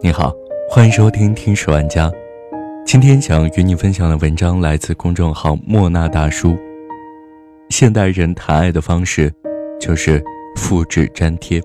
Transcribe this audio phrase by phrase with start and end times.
[0.00, 0.32] 你好，
[0.68, 2.08] 欢迎收听《听史玩家》。
[2.84, 6.56] 今天想与你分享的文章来自公众号莫那大叔。
[7.70, 9.32] 现代人谈爱的方式，
[9.80, 10.22] 就是
[10.56, 11.60] 复制粘贴。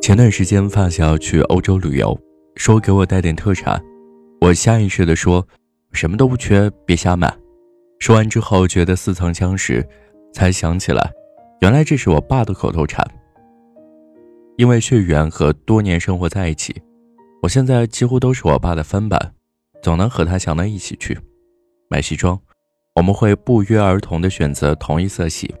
[0.00, 2.18] 前段时间发小去欧洲旅游，
[2.56, 3.80] 说给我带点特产，
[4.40, 5.46] 我下意识的说，
[5.92, 7.32] 什么都不缺，别瞎买。
[8.00, 9.86] 说完之后，觉得似曾相识，
[10.32, 11.12] 才想起来。
[11.60, 13.04] 原来这是我爸的口头禅。
[14.56, 16.74] 因为血缘和多年生活在一起，
[17.42, 19.34] 我现在几乎都是我爸的翻版，
[19.82, 21.18] 总能和他想到一起去
[21.88, 22.38] 买西装。
[22.96, 25.54] 我们会不约而同的选择同一色系。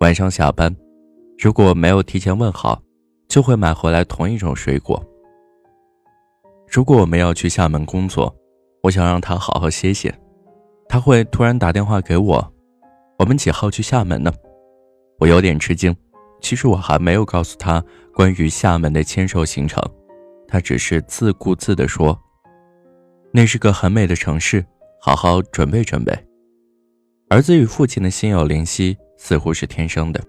[0.00, 0.74] 晚上下班，
[1.38, 2.80] 如果没有提前问好，
[3.28, 5.02] 就会买回来同一种水果。
[6.66, 8.34] 如果我们要去厦门工作，
[8.82, 10.14] 我想让他好好歇歇，
[10.88, 12.52] 他会突然打电话给我，
[13.18, 14.32] 我们几号去厦门呢？
[15.24, 15.96] 我有点吃惊，
[16.42, 19.82] 其实我还没有告诉他关于厦门的签售行程，
[20.46, 22.20] 他只是自顾自地说
[23.32, 24.62] ：“那是个很美的城市，
[25.00, 26.12] 好好准备准备。”
[27.30, 30.22] 儿子与父亲的心有灵犀似乎是天生的。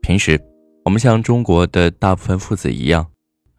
[0.00, 0.40] 平时，
[0.84, 3.04] 我们像中国的大部分父子一样，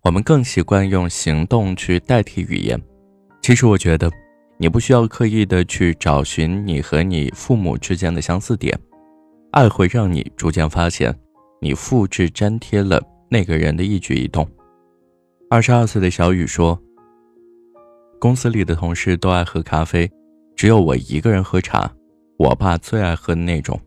[0.01, 2.81] 我们更习惯用行动去代替语言。
[3.41, 4.09] 其实，我觉得
[4.57, 8.73] 你不需要刻意的去找寻你和你父母之间的相似点。
[9.51, 11.17] 爱会让你逐渐发现，
[11.61, 14.47] 你复制粘贴了那个人的一举一动。
[15.49, 16.77] 二十二岁的小雨说
[18.19, 20.11] ：“公司里的同事都爱喝咖啡，
[20.55, 21.89] 只有我一个人喝茶。
[22.37, 23.79] 我爸最爱喝的那种。”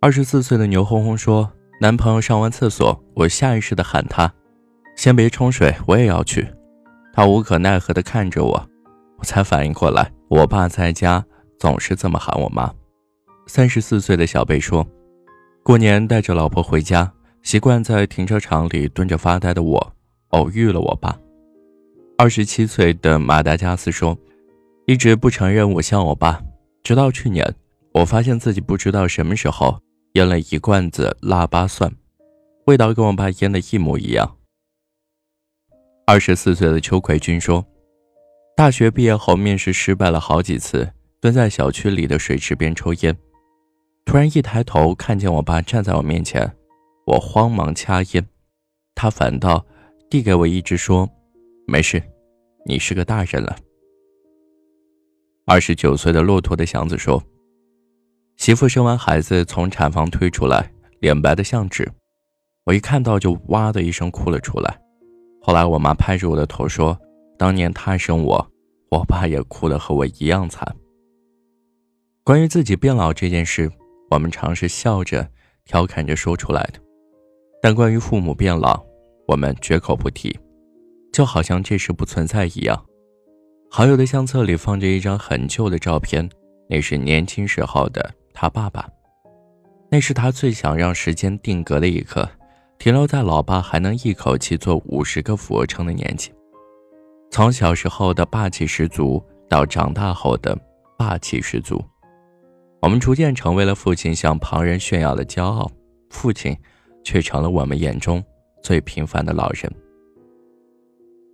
[0.00, 4.32] 二十四岁的牛哄哄说：“男朋友上完厕所，我下意识的喊他，
[4.96, 6.46] 先别冲水，我也要去。
[7.12, 8.68] 他无可奈何的看着我，
[9.18, 11.24] 我才反应过来，我爸在家
[11.58, 12.72] 总是这么喊我妈。”
[13.46, 14.86] 三十四岁的小贝说
[15.62, 17.12] ：“过年带着老婆回家，
[17.42, 19.94] 习惯在停车场里蹲着发呆的我，
[20.28, 21.18] 偶遇了我爸。”
[22.16, 24.16] 二十七岁的马达加斯说
[24.86, 26.40] ：“一直不承认我像我爸，
[26.84, 27.44] 直到去年，
[27.92, 29.78] 我发现自己不知道什么时候
[30.12, 31.92] 腌了一罐子腊八蒜，
[32.66, 34.36] 味道跟我爸腌的一模一样。”
[36.06, 37.64] 二十四岁的邱奎军说
[38.56, 40.88] ：“大学毕业后面试失败了好几次，
[41.20, 43.14] 蹲在小区里的水池边抽烟。”
[44.12, 46.54] 突然一抬头，看见我爸站在我面前，
[47.06, 48.22] 我慌忙掐烟，
[48.94, 49.64] 他反倒
[50.10, 51.08] 递给我一支，说
[51.66, 52.02] ：“没事，
[52.66, 53.56] 你是个大人了。”
[55.48, 57.22] 二十九岁的骆驼的祥子说
[58.36, 61.90] ：“媳妇生完孩子从产房推出来，脸白的像纸，
[62.64, 64.78] 我一看到就哇的一声哭了出来。
[65.40, 67.00] 后来我妈拍着我的头说
[67.38, 68.46] ：‘当年她生我，
[68.90, 70.76] 我爸也哭得和我一样惨。’
[72.22, 73.72] 关于自己变老这件事。”
[74.12, 75.26] 我们常是笑着、
[75.64, 76.78] 调侃着说出来的，
[77.62, 78.78] 但关于父母变老，
[79.26, 80.38] 我们绝口不提，
[81.14, 82.84] 就好像这事不存在一样。
[83.70, 86.28] 好友的相册里放着一张很旧的照片，
[86.68, 88.86] 那是年轻时候的他爸爸，
[89.90, 92.28] 那是他最想让时间定格的一刻，
[92.78, 96.30] 停留在老爸还能一口气做五十个俯卧撑的年纪。
[97.30, 100.54] 从小时候的霸气十足，到长大后的
[100.98, 101.82] 霸气十足。
[102.82, 105.70] 我们逐渐成为了父亲向旁人炫耀的骄傲，
[106.10, 106.54] 父亲
[107.04, 108.22] 却成了我们眼中
[108.60, 109.70] 最平凡的老人。《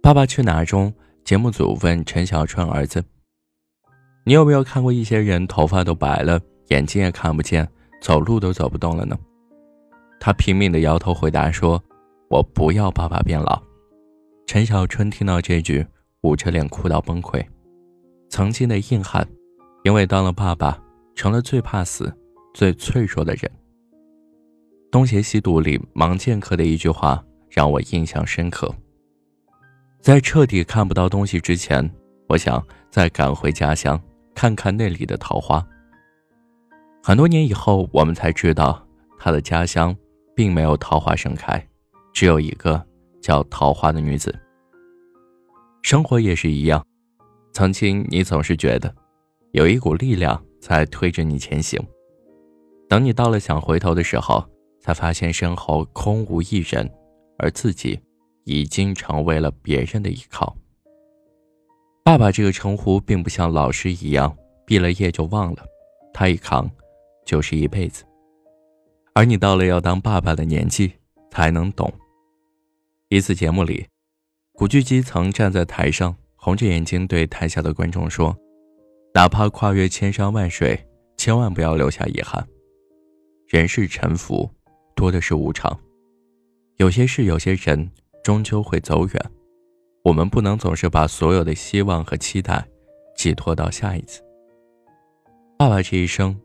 [0.03, 0.93] 爸爸去哪儿》中，
[1.25, 3.03] 节目组问陈小春儿子
[4.25, 7.67] ：“你有没有看过一些人头发都白了，眼睛也看不见，
[8.03, 9.19] 走路都走不动了呢？”
[10.21, 11.83] 他拼命的摇头回答说
[12.29, 13.59] ：“我不要爸爸变老。”
[14.47, 15.87] 陈小春听到这句，
[16.21, 17.43] 捂着脸哭到崩溃。
[18.29, 19.27] 曾经的硬汉，
[19.83, 20.79] 因为当了爸爸。
[21.19, 22.17] 成了最怕死、
[22.55, 23.51] 最脆弱的人。
[24.89, 27.21] 《东邪西毒》里盲剑客的一句话
[27.51, 28.73] 让我印象深刻：
[30.01, 31.85] 在彻底看不到东西之前，
[32.29, 34.01] 我想再赶回家乡
[34.33, 35.67] 看看那里的桃花。
[37.03, 38.81] 很多年以后，我们才知道
[39.19, 39.95] 他的家乡
[40.37, 41.61] 并没有桃花盛开，
[42.15, 42.81] 只有一个
[43.21, 44.33] 叫桃花的女子。
[45.83, 46.87] 生活也是一样，
[47.53, 48.95] 曾经你总是觉得
[49.51, 50.41] 有一股力量。
[50.61, 51.81] 在推着你前行。
[52.89, 54.45] 等你到了想回头的时候，
[54.81, 56.91] 才发现身后空无一人，
[57.39, 58.01] 而自己
[58.45, 60.57] 已经成为了别人的依靠。
[62.03, 64.35] 爸爸这个称呼并不像老师一样
[64.65, 65.65] 毕了业就忘了，
[66.15, 66.71] 他一扛
[67.27, 68.05] 就是一辈子。
[69.13, 70.93] 而你到了要当爸爸的年纪，
[71.31, 71.93] 才能懂。
[73.11, 73.87] 一次节目里，
[74.53, 78.35] 古巨基曾站在台上，红着眼睛对台下的观众说。
[79.15, 80.79] 哪怕跨越千山万水，
[81.17, 82.47] 千万不要留下遗憾。
[83.49, 84.49] 人世沉浮，
[84.95, 85.79] 多的是无常。
[86.77, 87.91] 有些事，有些人，
[88.23, 89.31] 终究会走远。
[90.05, 92.67] 我们不能总是把所有的希望和期待
[93.17, 94.23] 寄托到下一次。
[95.59, 96.39] 爸爸这一生，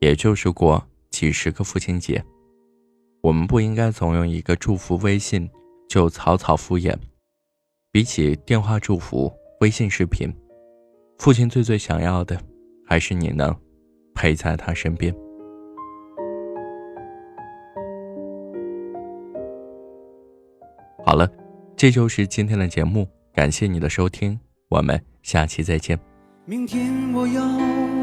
[0.00, 2.22] 也就是过几十个父亲节，
[3.22, 5.48] 我们不应该总用一个祝福微信
[5.88, 6.94] 就草草敷衍。
[7.92, 10.30] 比起电话祝福、微信视频，
[11.18, 12.38] 父亲最最想要的，
[12.86, 13.54] 还是你能
[14.14, 15.14] 陪在他身边。
[21.04, 21.28] 好了，
[21.76, 25.98] 这就是今天的节目，感谢你的收听，我们下期再见。
[26.44, 27.42] 明天我要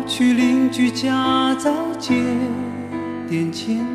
[0.05, 2.13] 去邻居家再借
[3.29, 3.85] 点钱，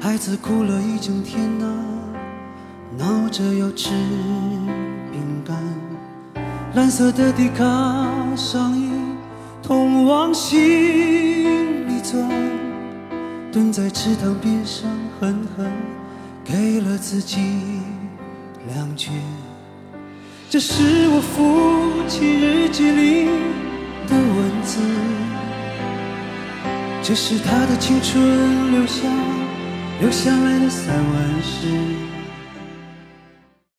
[0.00, 1.66] 孩子哭了一整天呐，
[2.98, 3.90] 闹着要吃。
[6.74, 7.64] 蓝色的迪卡
[8.34, 8.88] 上衣，
[9.62, 12.26] 通往心里钻，
[13.52, 14.88] 蹲在池塘边上，
[15.20, 15.70] 狠狠
[16.42, 17.40] 给了自己
[18.74, 19.12] 两拳。
[20.48, 23.26] 这是我父亲日记里
[24.08, 24.80] 的文字，
[27.02, 29.02] 这是他的青春留下
[30.00, 32.11] 留下来的散文诗。